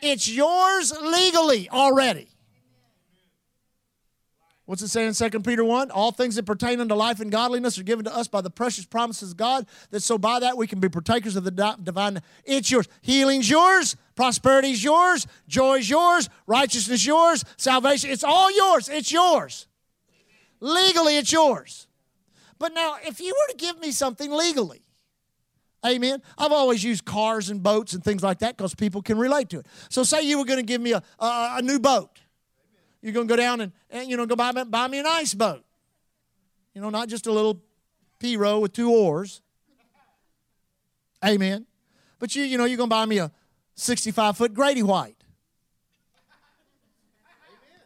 [0.00, 2.28] It's yours legally already.
[4.66, 5.90] What's it say in 2 Peter 1?
[5.90, 8.86] All things that pertain unto life and godliness are given to us by the precious
[8.86, 12.22] promises of God, that so by that we can be partakers of the divine.
[12.44, 12.88] It's yours.
[13.02, 13.94] Healing's yours.
[14.14, 15.26] Prosperity's yours.
[15.48, 16.30] Joy's yours.
[16.46, 17.44] Righteousness yours.
[17.58, 18.10] Salvation.
[18.10, 18.88] It's all yours.
[18.88, 19.66] It's yours.
[20.60, 21.86] Legally, it's yours.
[22.58, 24.80] But now, if you were to give me something legally,
[25.84, 26.22] Amen.
[26.38, 29.58] I've always used cars and boats and things like that because people can relate to
[29.58, 29.66] it.
[29.90, 32.20] So, say you were going to give me a, a, a new boat.
[33.04, 35.34] You're going to go down and, and you know, go buy, buy me an ice
[35.34, 35.62] boat.
[36.72, 37.60] You know, not just a little
[38.18, 39.42] pirogue with two oars.
[41.22, 41.66] Amen.
[42.18, 43.30] But you, you know, you're going to buy me a
[43.74, 45.22] 65 foot Grady White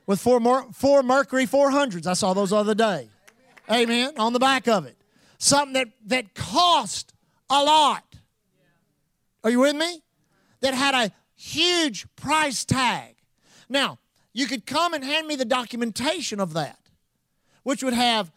[0.06, 2.06] with four, more, four Mercury 400s.
[2.06, 3.08] I saw those other day.
[3.68, 4.12] Amen.
[4.18, 4.96] On the back of it.
[5.38, 7.12] Something that, that cost
[7.50, 8.04] a lot.
[9.42, 10.00] Are you with me?
[10.60, 13.16] That had a huge price tag.
[13.68, 13.98] Now,
[14.38, 16.78] you could come and hand me the documentation of that,
[17.64, 18.30] which would have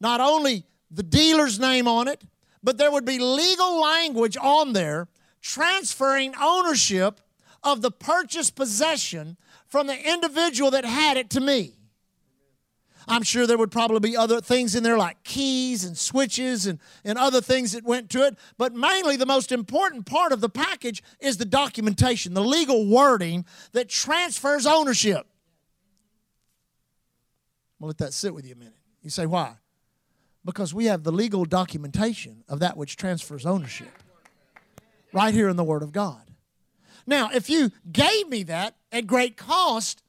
[0.00, 2.22] not only the dealer's name on it,
[2.62, 5.08] but there would be legal language on there
[5.42, 7.20] transferring ownership
[7.64, 11.74] of the purchased possession from the individual that had it to me.
[13.08, 16.78] I'm sure there would probably be other things in there like keys and switches and,
[17.04, 18.36] and other things that went to it.
[18.58, 23.44] But mainly, the most important part of the package is the documentation, the legal wording
[23.72, 25.26] that transfers ownership.
[27.78, 28.74] I'm going to let that sit with you a minute.
[29.02, 29.54] You say, why?
[30.44, 33.90] Because we have the legal documentation of that which transfers ownership
[35.12, 36.22] right here in the Word of God.
[37.06, 40.02] Now, if you gave me that at great cost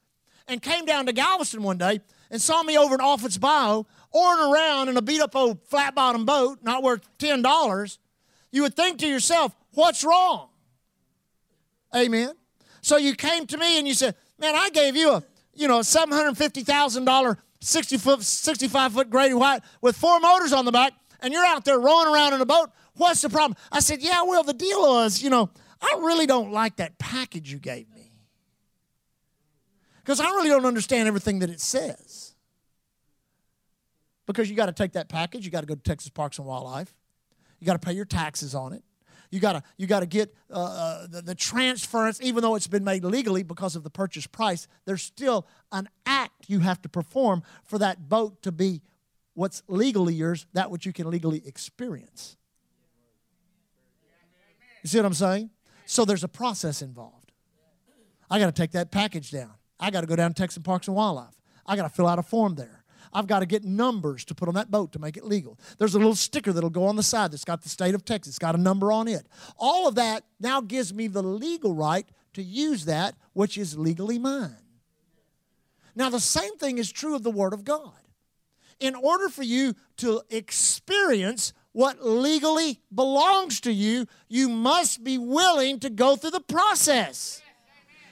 [0.48, 2.02] and came down to Galveston one day
[2.32, 5.94] and saw me over in Offatts Bayou oaring around in a beat up old flat
[5.94, 7.98] bottom boat, not worth $10,
[8.52, 10.50] you would think to yourself, what's wrong?
[11.96, 12.34] Amen.
[12.82, 15.80] So you came to me and you said, man, I gave you a, you know,
[15.80, 21.46] $750,000 60 foot, 65 foot Grady White with four motors on the back, and you're
[21.46, 22.72] out there rowing around in a boat.
[22.96, 23.58] What's the problem?
[23.72, 25.50] I said, Yeah, well, the deal was, you know,
[25.82, 28.12] I really don't like that package you gave me.
[29.98, 32.34] Because I really don't understand everything that it says.
[34.26, 36.48] Because you got to take that package, you got to go to Texas Parks and
[36.48, 36.94] Wildlife,
[37.60, 38.84] you got to pay your taxes on it.
[39.32, 42.68] You got to you got to get uh, uh, the, the transference, even though it's
[42.68, 44.68] been made legally because of the purchase price.
[44.86, 48.82] There's still an act you have to perform for that boat to be
[49.36, 52.38] what's legally yours, that which you can legally experience.
[54.84, 55.50] You see what I'm saying?
[55.86, 57.32] So there's a process involved.
[58.32, 59.52] I got to take that package down.
[59.80, 61.36] I got to go down to Texas Parks and Wildlife.
[61.66, 62.79] I got to fill out a form there.
[63.14, 65.60] I've got to get numbers to put on that boat to make it legal.
[65.78, 68.40] There's a little sticker that'll go on the side that's got the state of Texas,
[68.40, 69.28] got a number on it.
[69.58, 74.20] All of that now gives me the legal right to use that which is legally
[74.20, 74.56] mine.
[75.96, 77.92] Now, the same thing is true of the Word of God.
[78.80, 85.80] In order for you to experience what legally belongs to you, you must be willing
[85.82, 87.42] to go through the process.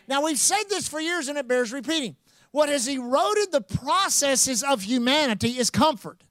[0.07, 2.15] Now, we've said this for years and it bears repeating.
[2.51, 6.23] What has eroded the processes of humanity is comfort.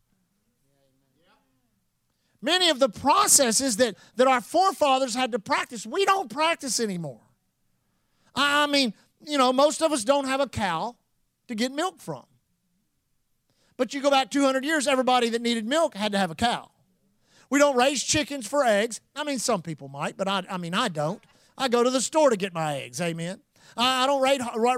[2.43, 7.21] Many of the processes that, that our forefathers had to practice, we don't practice anymore.
[8.35, 8.95] I mean,
[9.27, 10.97] you know, most of us don't have a cow
[11.49, 12.25] to get milk from.
[13.77, 16.71] But you go back 200 years, everybody that needed milk had to have a cow.
[17.51, 19.01] We don't raise chickens for eggs.
[19.15, 21.23] I mean, some people might, but I, I mean, I don't.
[21.59, 23.01] I go to the store to get my eggs.
[23.01, 23.41] Amen.
[23.77, 24.23] I don't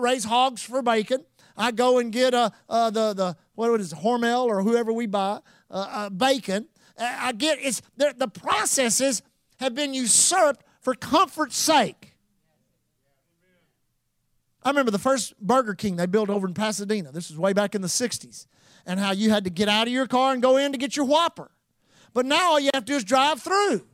[0.02, 1.24] raise, hogs for bacon.
[1.56, 5.06] I go and get uh, uh, the, the, what is it, Hormel or whoever we
[5.06, 6.68] buy, uh bacon.
[6.98, 9.22] I get, it's, the processes
[9.58, 12.14] have been usurped for comfort's sake.
[14.62, 17.10] I remember the first Burger King they built over in Pasadena.
[17.12, 18.46] This was way back in the 60s.
[18.84, 20.96] And how you had to get out of your car and go in to get
[20.96, 21.50] your Whopper.
[22.12, 23.86] But now all you have to do is drive through.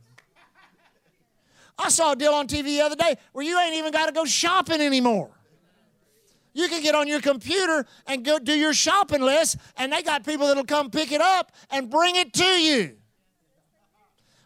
[1.77, 4.11] I saw a deal on TV the other day where you ain't even got to
[4.11, 5.31] go shopping anymore.
[6.53, 10.25] You can get on your computer and go do your shopping list, and they got
[10.25, 12.95] people that'll come pick it up and bring it to you.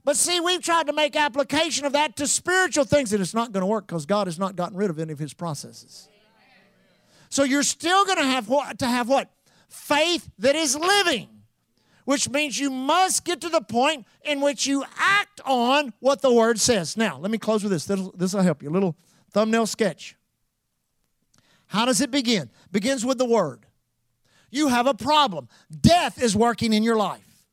[0.04, 3.52] But see, we've tried to make application of that to spiritual things, and it's not
[3.52, 6.10] going to work because God has not gotten rid of any of His processes.
[7.30, 8.80] So you're still going to have what?
[8.80, 9.30] To have what?
[9.68, 11.28] Faith that is living
[12.10, 16.34] which means you must get to the point in which you act on what the
[16.34, 16.98] word says.
[16.98, 17.86] Now, let me close with this.
[17.86, 18.69] This will help you.
[18.69, 18.95] A little
[19.32, 20.15] thumbnail sketch.
[21.67, 22.50] How does it begin?
[22.72, 23.67] Begins with the word.
[24.50, 25.50] You have a problem.
[25.69, 27.45] Death is working in your life.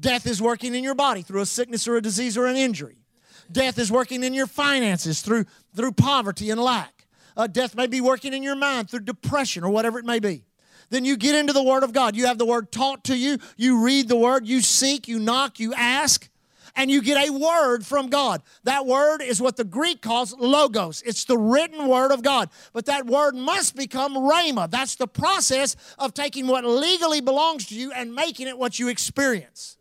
[0.00, 3.04] Death is working in your body through a sickness or a disease or an injury.
[3.52, 5.44] Death is working in your finances through,
[5.76, 7.06] through poverty and lack.
[7.36, 10.44] Uh, death may be working in your mind through depression or whatever it may be
[10.92, 12.14] then you get into the Word of God.
[12.14, 15.58] You have the Word taught to you, you read the Word, you seek, you knock,
[15.58, 16.28] you ask,
[16.74, 18.42] and you get a word from God.
[18.64, 21.02] That word is what the Greek calls logos.
[21.02, 22.48] It's the written word of God.
[22.72, 24.70] But that word must become rhema.
[24.70, 28.88] That's the process of taking what legally belongs to you and making it what you
[28.88, 29.76] experience.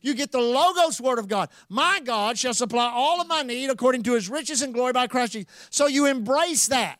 [0.00, 1.50] You get the logos word of God.
[1.68, 5.06] My God shall supply all of my need according to his riches and glory by
[5.06, 5.52] Christ Jesus.
[5.70, 6.98] So you embrace that.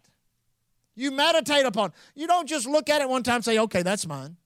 [0.94, 1.92] You meditate upon.
[2.14, 4.36] You don't just look at it one time say, okay, that's mine.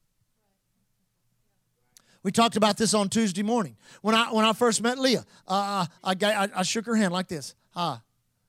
[2.22, 3.76] We talked about this on Tuesday morning.
[4.02, 7.28] When I, when I first met Leah, uh, I, I, I shook her hand like
[7.28, 7.54] this.
[7.70, 7.98] Hi.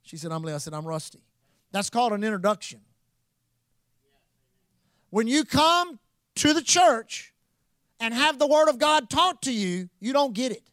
[0.02, 0.56] She said, I'm Leah.
[0.56, 1.20] I said, I'm Rusty.
[1.72, 2.82] That's called an introduction.
[5.10, 6.00] When you come
[6.36, 7.34] to the church
[8.00, 10.72] and have the Word of God taught to you, you don't get it.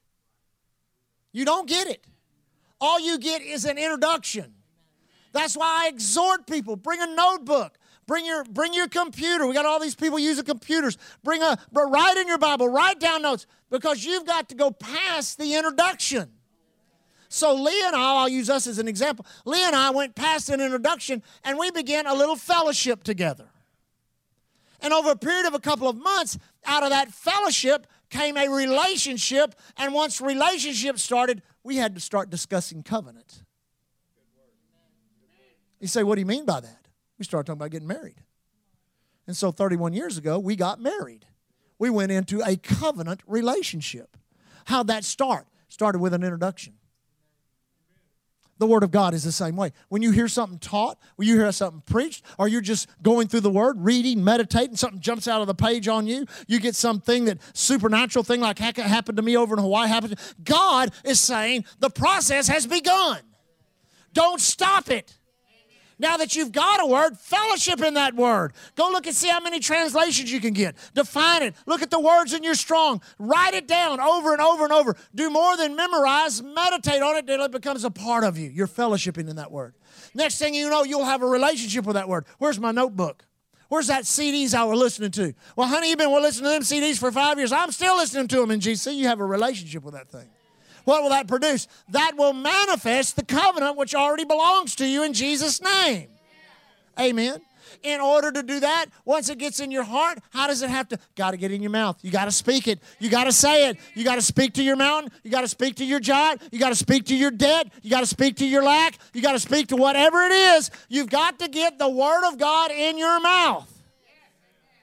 [1.32, 2.04] You don't get it.
[2.80, 4.53] All you get is an introduction.
[5.34, 7.76] That's why I exhort people bring a notebook.
[8.06, 9.46] Bring your, bring your computer.
[9.46, 10.98] We got all these people using computers.
[11.22, 15.38] Bring a, write in your Bible, write down notes because you've got to go past
[15.38, 16.30] the introduction.
[17.28, 19.26] So Leah and I, I'll use us as an example.
[19.44, 23.48] Leah and I went past an introduction and we began a little fellowship together.
[24.80, 28.48] And over a period of a couple of months, out of that fellowship came a
[28.48, 29.54] relationship.
[29.78, 33.42] And once relationship started, we had to start discussing covenant.
[35.84, 36.88] You say, what do you mean by that?
[37.18, 38.22] We started talking about getting married.
[39.26, 41.26] And so 31 years ago, we got married.
[41.78, 44.16] We went into a covenant relationship.
[44.64, 45.46] How'd that start?
[45.68, 46.72] Started with an introduction.
[48.56, 49.72] The Word of God is the same way.
[49.90, 53.40] When you hear something taught, when you hear something preached, or you're just going through
[53.40, 57.26] the Word, reading, meditating, something jumps out of the page on you, you get something
[57.26, 60.18] that supernatural thing like happened to me over in Hawaii happened.
[60.42, 63.20] God is saying the process has begun.
[64.14, 65.18] Don't stop it.
[66.04, 68.52] Now that you've got a word, fellowship in that word.
[68.74, 70.76] Go look and see how many translations you can get.
[70.92, 71.54] Define it.
[71.64, 73.00] Look at the words in your strong.
[73.18, 74.96] Write it down over and over and over.
[75.14, 76.42] Do more than memorize.
[76.42, 78.50] Meditate on it until it becomes a part of you.
[78.50, 79.76] You're fellowshipping in that word.
[80.14, 82.26] Next thing you know, you'll have a relationship with that word.
[82.36, 83.24] Where's my notebook?
[83.70, 85.32] Where's that CDs I was listening to?
[85.56, 87.50] Well, honey, you've been listening to them CDs for five years.
[87.50, 88.94] I'm still listening to them in GC.
[88.94, 90.28] You have a relationship with that thing.
[90.84, 91.66] What will that produce?
[91.88, 96.08] That will manifest the covenant which already belongs to you in Jesus' name.
[96.98, 97.40] Amen.
[97.82, 100.88] In order to do that, once it gets in your heart, how does it have
[100.88, 100.98] to?
[101.16, 101.98] Got to get in your mouth.
[102.02, 102.80] You got to speak it.
[102.98, 103.78] You got to say it.
[103.94, 105.12] You got to speak to your mountain.
[105.22, 106.40] You got to speak to your giant.
[106.50, 107.70] You got to speak to your debt.
[107.82, 108.98] You got to speak to your lack.
[109.12, 110.70] You got to speak to whatever it is.
[110.88, 113.70] You've got to get the Word of God in your mouth.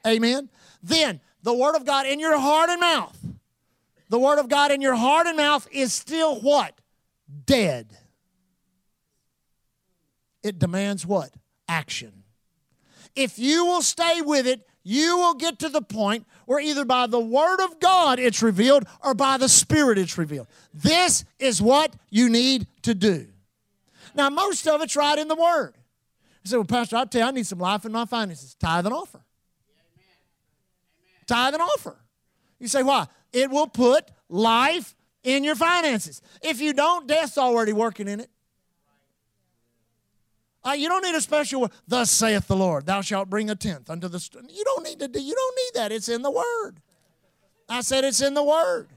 [0.06, 0.48] Amen.
[0.82, 3.21] Then the Word of God in your heart and mouth
[4.12, 6.78] the Word of God in your heart and mouth is still what?
[7.46, 7.96] Dead.
[10.42, 11.30] It demands what?
[11.66, 12.12] Action.
[13.16, 17.06] If you will stay with it, you will get to the point where either by
[17.06, 20.46] the Word of God it's revealed or by the Spirit it's revealed.
[20.74, 23.28] This is what you need to do.
[24.14, 25.72] Now, most of it's right in the Word.
[26.44, 28.54] You say, Well, Pastor, I tell you, I need some life in my finances.
[28.56, 29.22] Tithe and offer.
[31.26, 31.96] Tithe and offer.
[32.58, 33.06] You say, Why?
[33.32, 36.20] It will put life in your finances.
[36.42, 38.30] If you don't, death's already working in it.
[40.64, 41.72] Uh, you don't need a special word.
[41.88, 44.48] thus saith the Lord, thou shalt bring a tenth unto the st-.
[44.48, 45.90] you don't need to do you don't need that.
[45.90, 46.74] It's in the word.
[47.68, 48.90] I said it's in the word.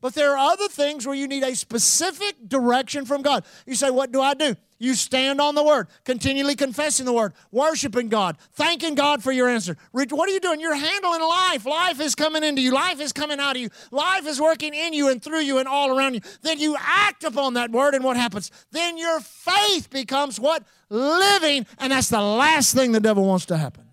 [0.00, 3.44] But there are other things where you need a specific direction from God.
[3.66, 4.56] You say, What do I do?
[4.78, 9.48] You stand on the word, continually confessing the word, worshiping God, thanking God for your
[9.48, 9.76] answer.
[9.92, 10.60] What are you doing?
[10.60, 11.64] You're handling life.
[11.64, 14.92] Life is coming into you, life is coming out of you, life is working in
[14.92, 16.20] you and through you and all around you.
[16.42, 18.50] Then you act upon that word, and what happens?
[18.70, 20.62] Then your faith becomes what?
[20.90, 23.84] Living, and that's the last thing the devil wants to happen.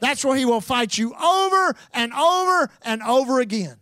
[0.00, 3.76] That's where he will fight you over and over and over again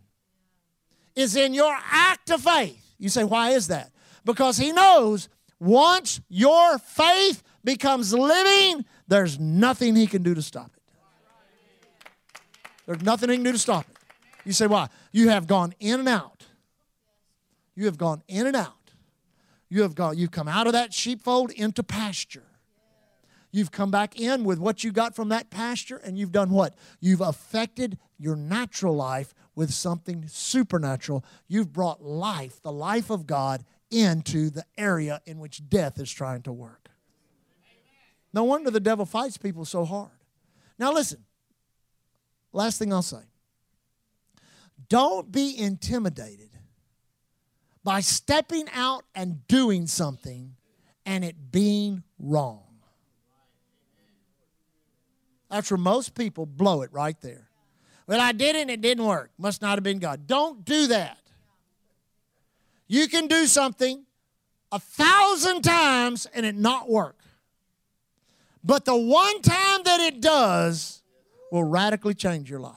[1.15, 2.85] is in your act of faith.
[2.99, 3.93] You say, why is that?
[4.25, 5.29] Because he knows
[5.61, 10.83] once your faith becomes living, there's nothing he can do to stop it.
[12.87, 13.97] There's nothing he can do to stop it.
[14.45, 14.89] You say, why?
[15.13, 16.47] You have gone in and out.
[17.75, 18.73] You have gone in and out.
[19.69, 22.45] You have gone, you've come out of that sheepfold into pasture.
[23.51, 26.75] You've come back in with what you got from that pasture, and you've done what?
[27.01, 31.25] You've affected your natural life with something supernatural.
[31.47, 36.43] You've brought life, the life of God, into the area in which death is trying
[36.43, 36.89] to work.
[38.33, 40.11] No wonder the devil fights people so hard.
[40.79, 41.25] Now, listen,
[42.53, 43.23] last thing I'll say
[44.89, 46.51] don't be intimidated
[47.83, 50.55] by stepping out and doing something
[51.05, 52.65] and it being wrong.
[55.51, 57.49] That's where most people blow it right there.
[58.07, 59.31] Well, I did it and it didn't work.
[59.39, 60.27] Must not have been God.
[60.27, 61.19] Don't do that.
[62.89, 64.05] You can do something
[64.73, 67.17] a thousand times and it not work.
[68.65, 71.03] But the one time that it does
[71.53, 72.75] will radically change your life.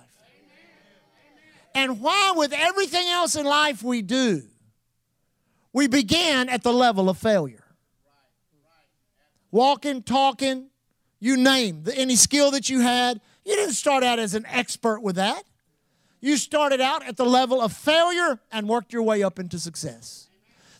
[1.73, 4.43] And why, with everything else in life we do,
[5.73, 7.63] we begin at the level of failure.
[9.51, 10.67] Walking, talking,
[11.19, 15.15] you name any skill that you had, you didn't start out as an expert with
[15.15, 15.43] that.
[16.21, 20.29] You started out at the level of failure and worked your way up into success.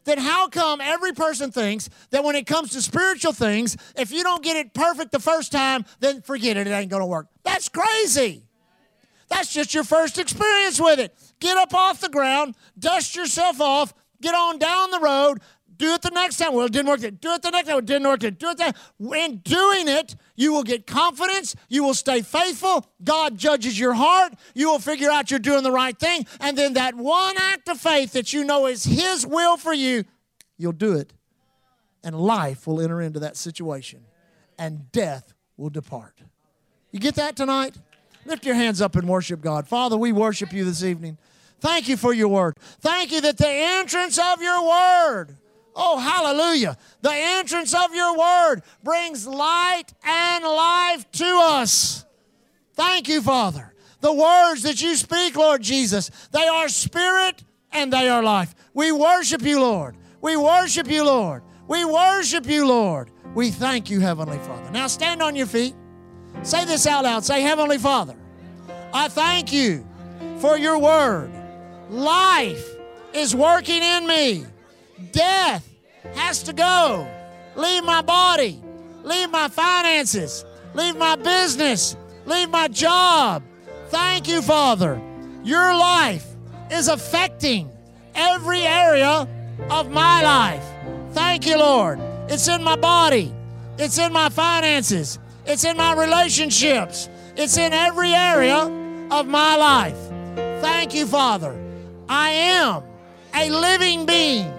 [0.04, 4.24] Then how come every person thinks that when it comes to spiritual things, if you
[4.24, 7.28] don't get it perfect the first time, then forget it, it ain't gonna work?
[7.44, 8.44] That's crazy.
[9.30, 11.16] That's just your first experience with it.
[11.39, 15.39] Get up off the ground, dust yourself off, get on down the road,
[15.82, 16.54] do it the next time.
[16.54, 17.00] Well, it didn't work.
[17.00, 17.80] Do it the next time.
[17.80, 18.20] It didn't work.
[18.20, 18.78] Do it that.
[19.00, 21.56] In doing it, you will get confidence.
[21.70, 22.84] You will stay faithful.
[23.04, 24.34] God judges your heart.
[24.56, 26.26] You will figure out you're doing the right thing.
[26.39, 30.04] And then that one act of faith that you know is His will for you,
[30.58, 31.14] you'll do it.
[32.04, 34.02] And life will enter into that situation.
[34.58, 36.22] And death will depart.
[36.92, 37.78] You get that tonight?
[38.26, 39.68] Lift your hands up and worship God.
[39.68, 41.20] Father, we worship you this evening.
[41.60, 42.58] Thank you for your word.
[42.80, 45.38] Thank you that the entrance of your word
[45.76, 46.78] Oh, hallelujah.
[47.01, 52.05] The entrance of your word brings light and life to us.
[52.74, 53.74] Thank you, Father.
[54.01, 58.53] The words that you speak, Lord Jesus, they are spirit and they are life.
[58.74, 59.95] We worship you, Lord.
[60.22, 61.43] We worship you, Lord.
[61.67, 63.11] We worship you, Lord.
[63.34, 64.72] We thank you, Heavenly Father.
[64.72, 65.76] Now stand on your feet.
[66.43, 67.24] Say this out loud.
[67.24, 68.15] Say, Heavenly Father,
[68.93, 69.86] I thank you
[70.39, 71.32] for your word.
[71.89, 72.67] Life
[73.13, 74.45] is working in me
[75.12, 75.68] Death
[76.16, 77.08] has to go.
[77.56, 78.62] Leave my body.
[79.04, 81.95] leave my finances, leave my business,
[82.26, 83.43] leave my job.
[83.89, 85.02] Thank you, Father.
[85.43, 86.26] Your life
[86.70, 87.70] is affecting
[88.16, 89.28] every area
[89.70, 90.64] of my life.
[91.14, 91.99] Thank you, Lord.
[92.30, 93.34] It's in my body,
[93.78, 98.58] it's in my finances, it's in my relationships, it's in every area
[99.12, 99.97] of my life.
[100.62, 101.58] Thank you, Father.
[102.08, 102.84] I am
[103.34, 104.52] a living being,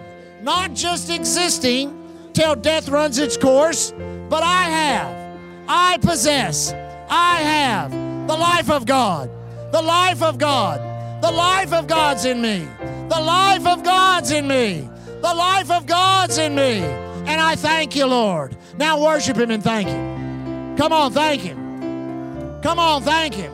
[0.43, 1.97] not just existing
[2.33, 3.93] till death runs its course,
[4.29, 5.39] but I have,
[5.69, 6.73] I possess,
[7.09, 7.91] I have
[8.27, 9.31] the life of God,
[9.73, 10.81] the life of God,
[11.23, 12.67] the life of God's in me,
[13.09, 16.79] the life of God's in me, the life of God's in me.
[16.79, 18.57] And I thank you, Lord.
[18.77, 20.77] Now worship Him and thank Him.
[20.77, 22.61] Come on, thank Him.
[22.63, 23.53] Come on, thank Him.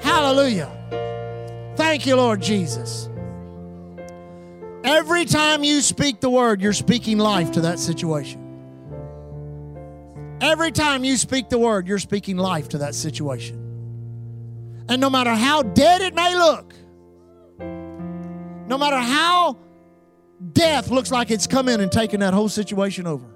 [0.00, 0.70] Hallelujah.
[1.76, 3.08] Thank you, Lord Jesus.
[4.84, 8.40] Every time you speak the word, you're speaking life to that situation.
[10.40, 13.58] Every time you speak the word, you're speaking life to that situation.
[14.88, 16.74] And no matter how dead it may look,
[17.60, 19.56] no matter how
[20.52, 23.26] death looks like it's come in and taken that whole situation over,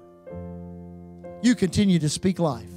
[1.41, 2.69] you continue to speak life.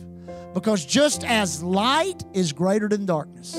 [0.54, 3.56] Because just as light is greater than darkness,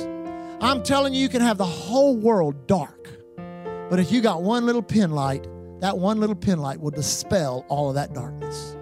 [0.62, 3.10] I'm telling you, you can have the whole world dark.
[3.92, 5.46] But if you got one little pin light,
[5.82, 8.78] that one little pin light will dispel all of that darkness.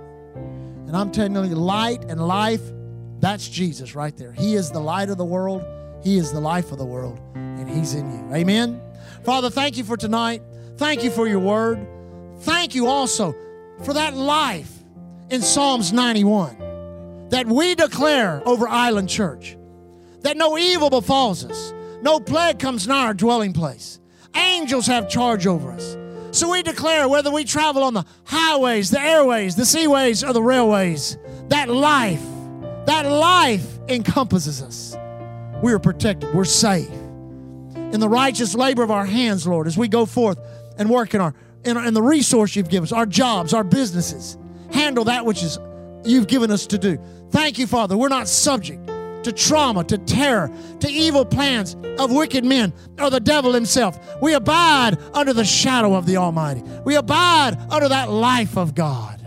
[0.86, 2.62] And I'm telling you, light and life,
[3.20, 4.32] that's Jesus right there.
[4.32, 5.64] He is the light of the world,
[6.03, 8.36] He is the life of the world, and He's in you.
[8.36, 8.80] Amen.
[9.24, 10.43] Father, thank you for tonight.
[10.78, 11.88] Thank you for your word.
[12.41, 13.36] Thank you also
[13.84, 14.72] for that life
[15.32, 19.57] in Psalms 91 that we declare over Island Church
[20.22, 23.99] that no evil befalls us, no plague comes nigh our dwelling place.
[24.36, 25.97] Angels have charge over us.
[26.32, 30.43] So we declare whether we travel on the highways, the airways, the seaways, or the
[30.43, 31.17] railways,
[31.47, 32.23] that life,
[32.86, 34.95] that life encompasses us.
[35.63, 36.89] We are protected, we're safe.
[37.75, 40.39] In the righteous labor of our hands, Lord, as we go forth
[40.77, 41.34] and work in our
[41.65, 44.38] in, our, in the resource you've given us, our jobs, our businesses,
[44.71, 45.59] handle that which is
[46.05, 46.97] you've given us to do.
[47.32, 47.97] Thank you, Father.
[47.97, 48.89] We're not subject
[49.24, 53.99] to trauma, to terror, to evil plans of wicked men or the devil himself.
[54.22, 56.63] We abide under the shadow of the Almighty.
[56.86, 59.20] We abide under that life of God.